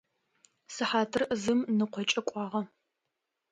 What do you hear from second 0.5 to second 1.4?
Сыхьатыр